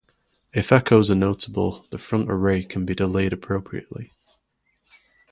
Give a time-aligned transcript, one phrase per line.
[0.51, 4.11] If echoes are notable, the front array can be delayed appropriately.